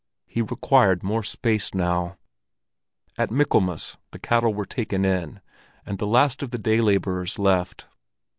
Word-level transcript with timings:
He 0.25 0.41
required 0.41 1.03
more 1.03 1.21
space 1.21 1.75
now. 1.75 2.17
At 3.19 3.29
Michaelmas, 3.29 3.97
the 4.09 4.17
cattle 4.17 4.51
were 4.51 4.65
taken 4.65 5.05
in, 5.05 5.41
and 5.85 5.99
the 5.99 6.07
last 6.07 6.41
of 6.41 6.49
the 6.49 6.57
day 6.57 6.81
laborers 6.81 7.37
left. 7.37 7.85